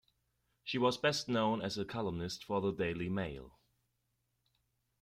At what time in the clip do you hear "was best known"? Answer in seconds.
0.79-1.61